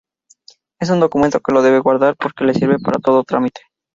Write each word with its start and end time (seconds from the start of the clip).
Es 0.79 0.89
un 0.89 0.99
documento 0.99 1.41
que 1.41 1.51
lo 1.53 1.61
debe 1.61 1.77
guardar 1.77 2.15
porque 2.17 2.43
le 2.43 2.55
sirve 2.55 2.79
para 2.79 2.97
todo 2.99 3.23
trámite. 3.23 3.61